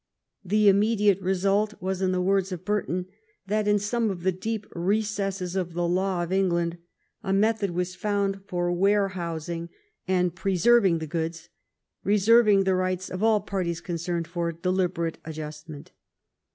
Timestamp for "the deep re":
4.23-5.03